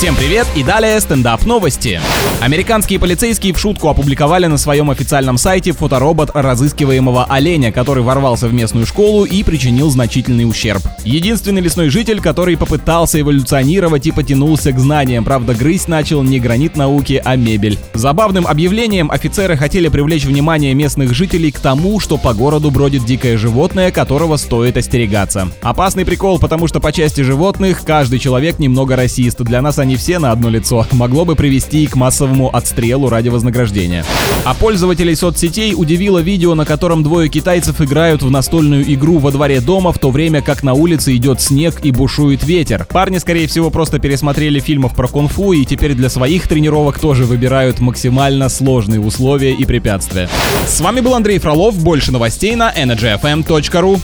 Всем 0.00 0.16
привет 0.16 0.46
и 0.56 0.62
далее 0.62 0.98
стендап 0.98 1.44
новости. 1.44 2.00
Американские 2.40 2.98
полицейские 2.98 3.52
в 3.52 3.58
шутку 3.58 3.90
опубликовали 3.90 4.46
на 4.46 4.56
своем 4.56 4.90
официальном 4.90 5.36
сайте 5.36 5.72
фоторобот 5.72 6.30
разыскиваемого 6.32 7.26
оленя, 7.26 7.70
который 7.70 8.02
ворвался 8.02 8.48
в 8.48 8.54
местную 8.54 8.86
школу 8.86 9.26
и 9.26 9.42
причинил 9.42 9.90
значительный 9.90 10.48
ущерб. 10.48 10.80
Единственный 11.04 11.60
лесной 11.60 11.90
житель, 11.90 12.22
который 12.22 12.56
попытался 12.56 13.20
эволюционировать 13.20 14.06
и 14.06 14.10
потянулся 14.10 14.72
к 14.72 14.78
знаниям, 14.78 15.22
правда 15.22 15.54
грызть 15.54 15.88
начал 15.88 16.22
не 16.22 16.40
гранит 16.40 16.78
науки, 16.78 17.20
а 17.22 17.36
мебель. 17.36 17.78
Забавным 17.92 18.46
объявлением 18.46 19.10
офицеры 19.10 19.58
хотели 19.58 19.88
привлечь 19.88 20.24
внимание 20.24 20.72
местных 20.72 21.12
жителей 21.12 21.52
к 21.52 21.60
тому, 21.60 22.00
что 22.00 22.16
по 22.16 22.32
городу 22.32 22.70
бродит 22.70 23.04
дикое 23.04 23.36
животное, 23.36 23.90
которого 23.90 24.38
стоит 24.38 24.78
остерегаться. 24.78 25.48
Опасный 25.60 26.06
прикол, 26.06 26.38
потому 26.38 26.68
что 26.68 26.80
по 26.80 26.90
части 26.90 27.20
животных 27.20 27.82
каждый 27.84 28.18
человек 28.18 28.58
немного 28.58 28.96
расист. 28.96 29.42
Для 29.42 29.60
нас 29.60 29.78
они 29.78 29.89
все 29.96 30.18
на 30.18 30.32
одно 30.32 30.48
лицо. 30.48 30.86
Могло 30.92 31.24
бы 31.24 31.36
привести 31.36 31.86
к 31.86 31.96
массовому 31.96 32.54
отстрелу 32.54 33.08
ради 33.08 33.28
вознаграждения. 33.28 34.04
А 34.44 34.54
пользователей 34.54 35.14
соцсетей 35.14 35.74
удивило 35.76 36.18
видео, 36.18 36.54
на 36.54 36.64
котором 36.64 37.02
двое 37.02 37.28
китайцев 37.28 37.80
играют 37.80 38.22
в 38.22 38.30
настольную 38.30 38.92
игру 38.94 39.18
во 39.18 39.30
дворе 39.30 39.60
дома, 39.60 39.92
в 39.92 39.98
то 39.98 40.10
время 40.10 40.42
как 40.42 40.62
на 40.62 40.74
улице 40.74 41.14
идет 41.16 41.40
снег 41.40 41.80
и 41.82 41.90
бушует 41.90 42.42
ветер. 42.44 42.86
Парни, 42.90 43.18
скорее 43.18 43.46
всего, 43.46 43.70
просто 43.70 43.98
пересмотрели 43.98 44.60
фильмов 44.60 44.94
про 44.94 45.08
кунг-фу 45.08 45.52
и 45.52 45.64
теперь 45.64 45.94
для 45.94 46.08
своих 46.08 46.48
тренировок 46.48 46.98
тоже 46.98 47.24
выбирают 47.24 47.80
максимально 47.80 48.48
сложные 48.48 49.00
условия 49.00 49.52
и 49.52 49.64
препятствия. 49.64 50.28
С 50.66 50.80
вами 50.80 51.00
был 51.00 51.14
Андрей 51.14 51.38
Фролов. 51.38 51.76
Больше 51.76 52.12
новостей 52.12 52.54
на 52.56 52.72
energyfm.ru. 52.72 54.00